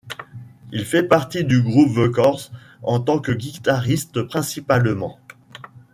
[0.71, 2.49] Il fait partie du groupe The Corrs
[2.81, 5.19] en tant que guitariste principalement.